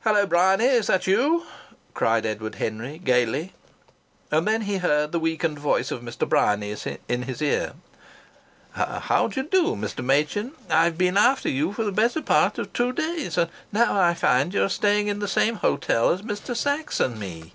"Hello! 0.00 0.26
Bryany! 0.26 0.64
Is 0.64 0.88
that 0.88 1.06
you?" 1.06 1.46
cried 1.94 2.26
Edward 2.26 2.56
Henry, 2.56 2.98
gaily. 2.98 3.54
And 4.28 4.44
then 4.44 4.62
he 4.62 4.78
heard 4.78 5.12
the 5.12 5.20
weakened 5.20 5.56
voice 5.60 5.92
of 5.92 6.02
Mr. 6.02 6.28
Bryany 6.28 6.74
in 7.08 7.22
his 7.22 7.40
ear: 7.40 7.74
"How 8.72 9.28
d'ye 9.28 9.44
do, 9.44 9.76
Mr. 9.76 10.04
Machin? 10.04 10.50
I've 10.68 10.98
been 10.98 11.16
after 11.16 11.48
you 11.48 11.72
for 11.72 11.84
the 11.84 11.92
better 11.92 12.20
part 12.22 12.58
of 12.58 12.72
two 12.72 12.90
days, 12.92 13.38
and 13.38 13.50
now 13.70 13.96
I 13.96 14.14
find 14.14 14.52
you're 14.52 14.68
staying 14.68 15.06
in 15.06 15.20
the 15.20 15.28
same 15.28 15.54
hotel 15.54 16.10
as 16.10 16.22
Mr. 16.22 16.56
Sachs 16.56 16.98
and 16.98 17.16
me!" 17.16 17.52